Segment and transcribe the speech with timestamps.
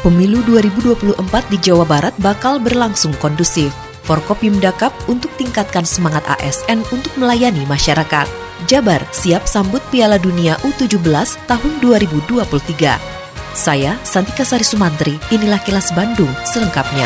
[0.00, 1.12] Pemilu 2024
[1.52, 3.68] di Jawa Barat bakal berlangsung kondusif.
[4.08, 8.24] Forkopimda Cup untuk tingkatkan semangat ASN untuk melayani masyarakat.
[8.64, 11.04] Jabar siap sambut Piala Dunia U17
[11.44, 12.96] tahun 2023.
[13.52, 17.04] Saya Santika Sari Sumantri, inilah kilas Bandung selengkapnya.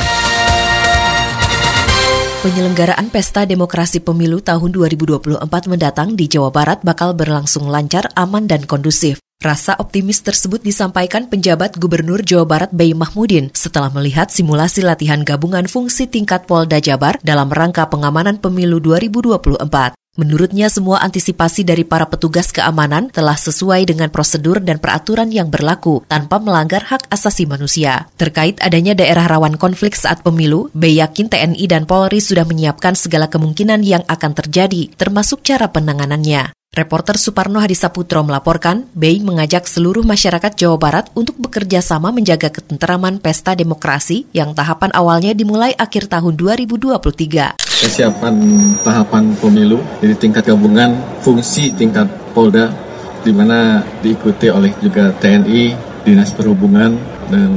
[2.47, 8.62] Penyelenggaraan Pesta Demokrasi Pemilu tahun 2024 mendatang di Jawa Barat bakal berlangsung lancar, aman, dan
[8.70, 9.23] kondusif.
[9.45, 15.69] Rasa optimis tersebut disampaikan penjabat Gubernur Jawa Barat Bayi Mahmudin setelah melihat simulasi latihan gabungan
[15.69, 20.00] fungsi tingkat Polda Jabar dalam rangka pengamanan pemilu 2024.
[20.17, 26.00] Menurutnya semua antisipasi dari para petugas keamanan telah sesuai dengan prosedur dan peraturan yang berlaku
[26.09, 28.09] tanpa melanggar hak asasi manusia.
[28.17, 33.28] Terkait adanya daerah rawan konflik saat pemilu, B yakin TNI dan Polri sudah menyiapkan segala
[33.28, 36.64] kemungkinan yang akan terjadi, termasuk cara penanganannya.
[36.75, 43.22] Reporter Suparno Hadisaputro melaporkan, BEI mengajak seluruh masyarakat Jawa Barat untuk bekerja sama menjaga ketenteraman
[43.22, 47.62] pesta demokrasi yang tahapan awalnya dimulai akhir tahun 2023.
[47.62, 48.34] Kesiapan
[48.83, 52.75] tahapan pemilu jadi tingkat gabungan fungsi tingkat Polda
[53.22, 56.98] di mana diikuti oleh juga TNI, Dinas Perhubungan,
[57.31, 57.50] dan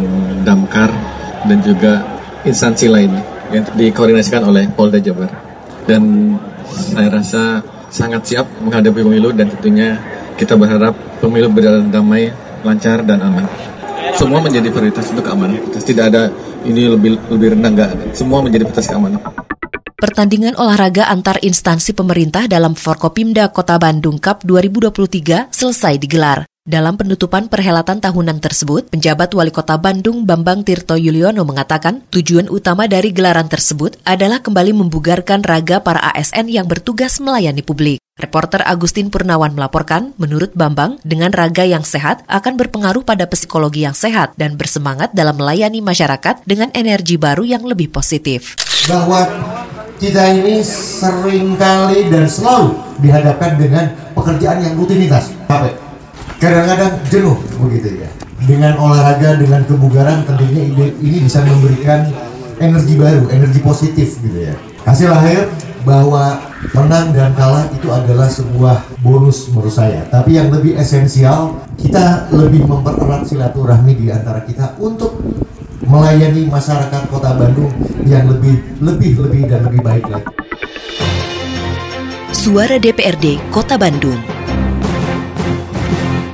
[0.45, 0.93] Damkar,
[1.49, 2.05] dan juga
[2.45, 5.33] instansi lainnya yang dikoordinasikan oleh Polda Jabar.
[5.89, 6.37] Dan
[6.69, 7.43] saya rasa
[7.89, 9.99] sangat siap menghadapi pemilu dan tentunya
[10.37, 12.29] kita berharap pemilu berjalan damai,
[12.61, 13.45] lancar dan aman.
[14.17, 15.57] Semua menjadi prioritas untuk keamanan.
[15.73, 16.29] Tidak ada
[16.65, 17.91] ini lebih lebih rendah enggak.
[18.17, 19.21] Semua menjadi prioritas keamanan.
[19.97, 26.45] Pertandingan olahraga antar instansi pemerintah dalam Forkopimda Kota Bandung Cup 2023 selesai digelar.
[26.67, 32.91] Dalam penutupan perhelatan tahunan tersebut, penjabat Wali Kota Bandung Bambang Tirto Yuliono mengatakan tujuan utama
[32.91, 38.03] dari gelaran tersebut adalah kembali membugarkan raga para ASN yang bertugas melayani publik.
[38.19, 43.95] Reporter Agustin Purnawan melaporkan, menurut Bambang, dengan raga yang sehat akan berpengaruh pada psikologi yang
[43.95, 48.59] sehat dan bersemangat dalam melayani masyarakat dengan energi baru yang lebih positif.
[48.91, 49.23] bahwa
[50.03, 55.86] kita ini sering kali dan selalu dihadapkan dengan pekerjaan yang rutinitas capek
[56.37, 58.09] kadang-kadang jenuh begitu ya.
[58.37, 62.13] Dengan olahraga dengan kebugaran tentunya ini, ini bisa memberikan
[62.61, 64.53] energi baru energi positif gitu ya.
[64.85, 65.49] Hasil akhir
[65.83, 66.41] bahwa
[66.77, 70.05] menang dan kalah itu adalah sebuah bonus menurut saya.
[70.07, 75.17] Tapi yang lebih esensial kita lebih mempererat silaturahmi di antara kita untuk
[75.87, 77.73] melayani masyarakat kota Bandung
[78.05, 80.29] yang lebih lebih lebih dan lebih baik lagi.
[82.31, 84.36] Suara DPRD Kota Bandung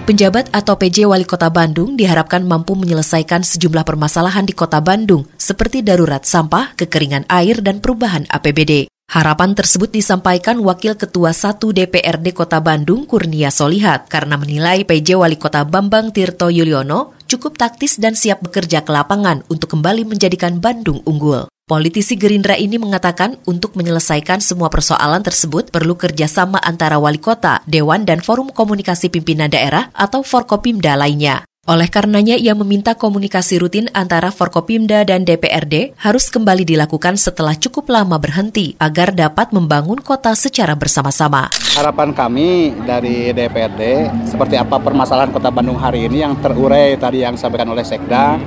[0.04, 5.80] Penjabat atau PJ Wali Kota Bandung diharapkan mampu menyelesaikan sejumlah permasalahan di Kota Bandung seperti
[5.80, 8.92] darurat sampah, kekeringan air, dan perubahan APBD.
[9.08, 15.40] Harapan tersebut disampaikan Wakil Ketua 1 DPRD Kota Bandung Kurnia Solihat karena menilai PJ Wali
[15.40, 21.00] Kota Bambang Tirto Yuliono cukup taktis dan siap bekerja ke lapangan untuk kembali menjadikan Bandung
[21.08, 21.48] unggul.
[21.74, 28.06] Politisi Gerindra ini mengatakan untuk menyelesaikan semua persoalan tersebut perlu kerjasama antara wali kota, dewan,
[28.06, 31.50] dan forum komunikasi pimpinan daerah atau Forkopimda lainnya.
[31.66, 37.90] Oleh karenanya, ia meminta komunikasi rutin antara Forkopimda dan DPRD harus kembali dilakukan setelah cukup
[37.90, 41.50] lama berhenti agar dapat membangun kota secara bersama-sama.
[41.74, 47.34] Harapan kami dari DPRD seperti apa permasalahan Kota Bandung hari ini yang terurai tadi yang
[47.34, 48.38] disampaikan oleh Sekda,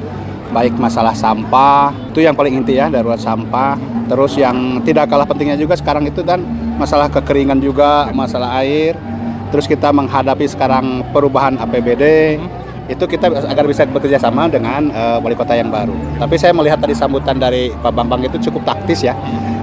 [0.57, 3.77] baik masalah sampah, itu yang paling inti ya, darurat sampah.
[4.09, 6.41] Terus yang tidak kalah pentingnya juga sekarang itu dan
[6.81, 8.97] masalah kekeringan juga, masalah air.
[9.53, 12.37] Terus kita menghadapi sekarang perubahan APBD,
[12.89, 15.93] itu kita agar bisa bekerja sama dengan uh, wali kota yang baru.
[16.17, 19.13] Tapi saya melihat tadi sambutan dari Pak Bambang itu cukup taktis ya.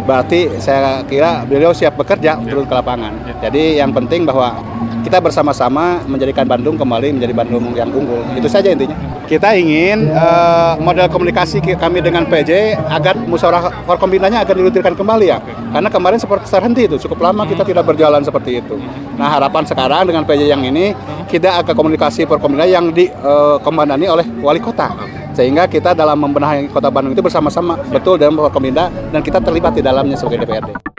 [0.03, 3.15] Berarti saya kira beliau siap bekerja turun ke lapangan.
[3.39, 4.59] Jadi yang penting bahwa
[5.07, 8.23] kita bersama-sama menjadikan Bandung kembali menjadi Bandung yang unggul.
[8.35, 9.12] Itu saja intinya.
[9.23, 15.39] Kita ingin uh, model komunikasi kami dengan PJ agar musyawarah forkombinanya agar dilutirkan kembali ya.
[15.73, 18.77] Karena kemarin seperti terhenti itu cukup lama kita tidak berjalan seperti itu.
[19.15, 20.91] Nah harapan sekarang dengan PJ yang ini
[21.31, 24.91] kita akan komunikasi forkombina yang dikomandani oleh wali kota
[25.33, 29.81] sehingga kita dalam membenahi kota Bandung itu bersama-sama betul dalam Forkominda dan kita terlibat di
[29.81, 30.92] dalamnya sebagai DPRD.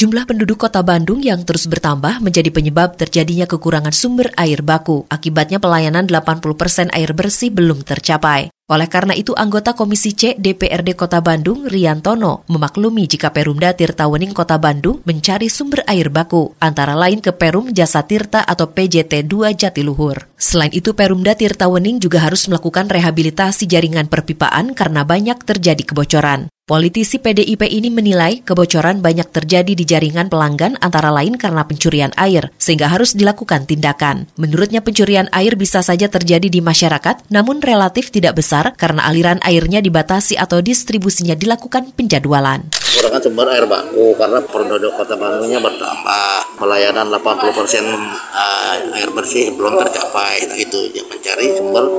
[0.00, 5.04] Jumlah penduduk kota Bandung yang terus bertambah menjadi penyebab terjadinya kekurangan sumber air baku.
[5.12, 8.48] Akibatnya pelayanan 80% air bersih belum tercapai.
[8.72, 14.56] Oleh karena itu, anggota Komisi C DPRD Kota Bandung, Riantono, memaklumi jika Perumda Tirtawening Kota
[14.56, 20.32] Bandung mencari sumber air baku, antara lain ke Perum Jasa Tirta atau PJT 2 Jatiluhur.
[20.40, 26.48] Selain itu, Perumda Tirtawening juga harus melakukan rehabilitasi jaringan perpipaan karena banyak terjadi kebocoran.
[26.70, 32.54] Politisi PDIP ini menilai kebocoran banyak terjadi di jaringan pelanggan antara lain karena pencurian air,
[32.62, 34.30] sehingga harus dilakukan tindakan.
[34.38, 39.82] Menurutnya pencurian air bisa saja terjadi di masyarakat, namun relatif tidak besar karena aliran airnya
[39.82, 42.70] dibatasi atau distribusinya dilakukan penjadwalan.
[42.70, 47.82] Kekurangan sumber air baku karena penduduk kota Bandungnya bertambah, pelayanan 80 persen
[48.30, 51.90] eh, air bersih belum tercapai, itu yang mencari sumber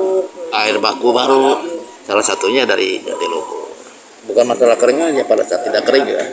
[0.56, 1.60] air baku baru.
[2.08, 3.61] Salah satunya dari Jatiluhur
[4.26, 6.24] bukan masalah kering aja pada saat tidak kering ya.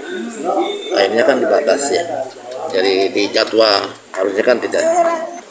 [0.96, 2.04] Akhirnya kan dibatasi ya.
[2.68, 4.84] Jadi di jadwal harusnya kan tidak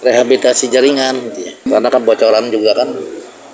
[0.05, 1.53] rehabilitasi jaringan gitu ya.
[1.65, 2.89] karena kan bocoran juga kan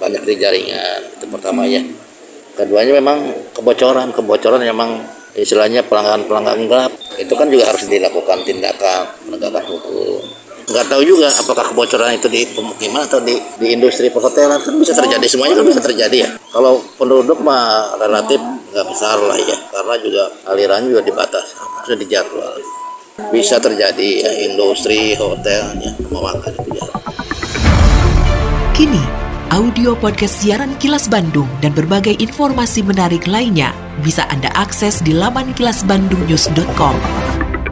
[0.04, 1.80] banyak di jaringan itu pertama ya.
[2.54, 5.02] Keduanya memang kebocoran kebocoran memang
[5.34, 6.92] istilahnya pelanggan pelanggan gelap.
[7.18, 10.22] Itu kan juga harus dilakukan tindakan penegakan hukum.
[10.64, 14.62] Nggak tahu juga apakah kebocoran itu di pemukiman atau di, di industri perhotelan.
[14.62, 16.30] Kan bisa terjadi semuanya kan bisa terjadi ya.
[16.54, 18.40] Kalau penduduk mah relatif
[18.74, 21.54] nggak besar lah ya karena juga aliran juga dibatasi
[21.86, 22.52] sudah dijadwal
[23.30, 26.86] bisa terjadi ya industri hotelnya memakan itu ya.
[28.74, 29.04] Kini
[29.54, 33.70] audio podcast siaran Kilas Bandung dan berbagai informasi menarik lainnya
[34.02, 36.98] bisa Anda akses di laman kilasbandungnews.com.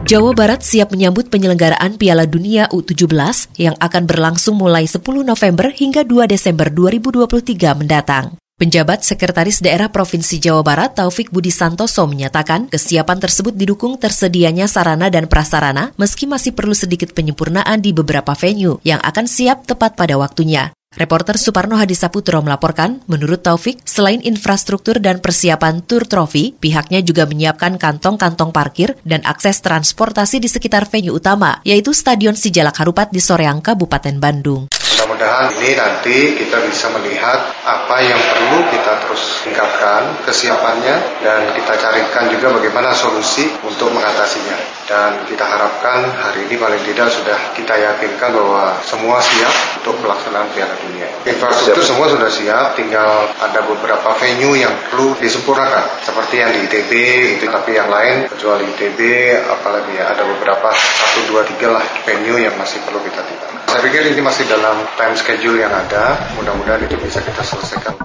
[0.02, 3.10] Jawa Barat siap menyambut penyelenggaraan Piala Dunia U17
[3.58, 8.41] yang akan berlangsung mulai 10 November hingga 2 Desember 2023 mendatang.
[8.62, 15.10] Penjabat Sekretaris Daerah Provinsi Jawa Barat Taufik Budi Santoso menyatakan kesiapan tersebut didukung tersedianya sarana
[15.10, 20.14] dan prasarana meski masih perlu sedikit penyempurnaan di beberapa venue yang akan siap tepat pada
[20.14, 20.70] waktunya.
[20.94, 27.80] Reporter Suparno Hadisaputro melaporkan, menurut Taufik, selain infrastruktur dan persiapan tur trofi, pihaknya juga menyiapkan
[27.80, 33.64] kantong-kantong parkir dan akses transportasi di sekitar venue utama, yaitu Stadion Sijalak Harupat di Soreang,
[33.64, 34.68] Kabupaten Bandung.
[35.12, 37.36] Mudah-mudahan ini nanti kita bisa melihat
[37.68, 44.56] apa yang perlu kita terus tingkatkan kesiapannya dan kita carikan juga bagaimana solusi untuk mengatasinya.
[44.88, 49.52] Dan kita harapkan hari ini paling tidak sudah kita yakinkan bahwa semua siap
[49.84, 51.08] untuk pelaksanaan Piala Dunia.
[51.28, 56.92] Infrastruktur semua sudah siap, tinggal ada beberapa venue yang perlu disempurnakan seperti yang di ITB
[57.36, 59.00] itu tapi yang lain kecuali ITB
[59.44, 63.51] apalagi ya ada beberapa satu dua tiga lah venue yang masih perlu kita tingkatkan.
[63.72, 67.96] Saya pikir ini masih dalam time schedule yang ada, mudah-mudahan itu bisa kita selesaikan.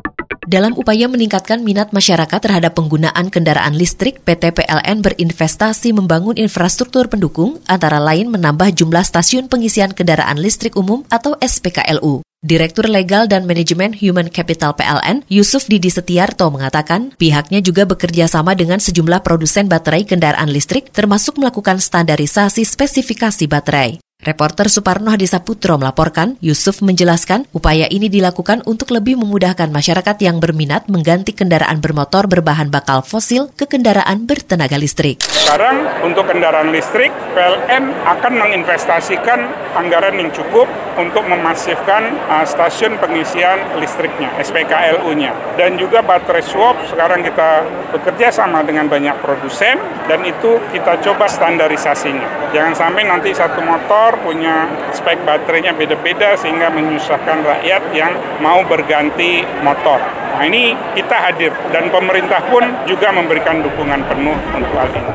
[0.48, 7.60] Dalam upaya meningkatkan minat masyarakat terhadap penggunaan kendaraan listrik, PT PLN berinvestasi membangun infrastruktur pendukung,
[7.68, 12.24] antara lain menambah jumlah stasiun pengisian kendaraan listrik umum atau SPKLU.
[12.40, 18.56] Direktur Legal dan Manajemen Human Capital PLN, Yusuf Didi Setiarto mengatakan, pihaknya juga bekerja sama
[18.56, 24.06] dengan sejumlah produsen baterai kendaraan listrik, termasuk melakukan standarisasi spesifikasi baterai.
[24.27, 30.91] Reporter Suparno Hadisaputro melaporkan, Yusuf menjelaskan upaya ini dilakukan untuk lebih memudahkan masyarakat yang berminat
[30.91, 35.24] mengganti kendaraan bermotor berbahan bakal fosil ke kendaraan bertenaga listrik.
[35.24, 39.47] Sekarang untuk kendaraan listrik, PLN akan menginvestasikan
[39.79, 40.68] anggaran yang cukup
[41.00, 45.56] untuk memasifkan uh, stasiun pengisian listriknya, SPKLU-nya.
[45.56, 47.63] Dan juga baterai swap, sekarang kita
[47.96, 49.79] bekerja sama dengan banyak produsen,
[50.12, 52.51] dan itu kita coba standarisasinya.
[52.51, 59.45] Jangan sampai nanti satu motor punya spek baterainya beda-beda sehingga menyusahkan rakyat yang mau berganti
[59.65, 59.97] motor.
[60.38, 65.13] Nah ini kita hadir dan pemerintah pun juga memberikan dukungan penuh untuk hal ini.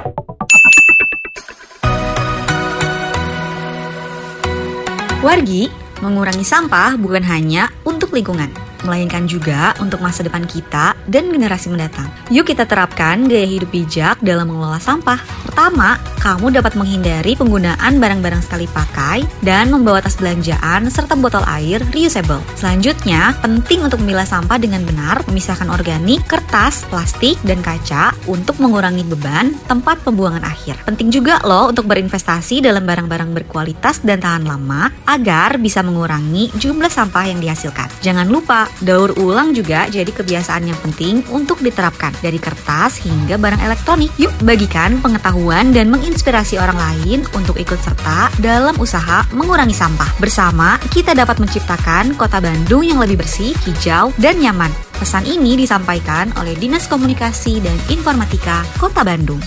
[5.23, 5.71] Wargi,
[6.03, 12.11] mengurangi sampah bukan hanya untuk lingkungan melainkan juga untuk masa depan kita dan generasi mendatang.
[12.31, 15.19] Yuk kita terapkan gaya hidup bijak dalam mengelola sampah.
[15.47, 21.83] Pertama, kamu dapat menghindari penggunaan barang-barang sekali pakai dan membawa tas belanjaan serta botol air
[21.91, 22.39] reusable.
[22.55, 29.03] Selanjutnya, penting untuk memilah sampah dengan benar, memisahkan organik, kertas, plastik, dan kaca untuk mengurangi
[29.03, 30.79] beban tempat pembuangan akhir.
[30.87, 36.89] Penting juga loh untuk berinvestasi dalam barang-barang berkualitas dan tahan lama agar bisa mengurangi jumlah
[36.89, 37.91] sampah yang dihasilkan.
[38.01, 43.61] Jangan lupa Daur ulang juga jadi kebiasaan yang penting untuk diterapkan dari kertas hingga barang
[43.61, 44.09] elektronik.
[44.17, 50.09] Yuk bagikan pengetahuan dan menginspirasi orang lain untuk ikut serta dalam usaha mengurangi sampah.
[50.17, 54.73] Bersama kita dapat menciptakan kota Bandung yang lebih bersih, hijau, dan nyaman.
[54.97, 59.43] Pesan ini disampaikan oleh Dinas Komunikasi dan Informatika Kota Bandung.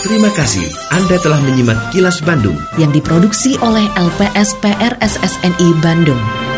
[0.00, 0.64] Terima kasih
[0.96, 6.49] Anda telah menyimak Kilas Bandung yang diproduksi oleh LPSPR SSNI Bandung.